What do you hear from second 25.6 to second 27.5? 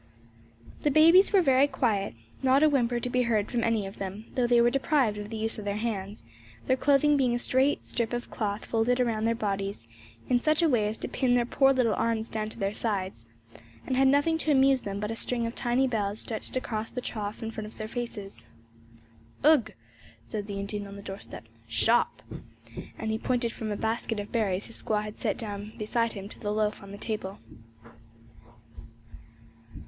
beside him to the loaf on the table.